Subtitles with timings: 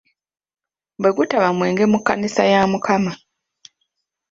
[0.99, 3.11] Bwe gutaba mwenge mu kkanisa ya Mukama.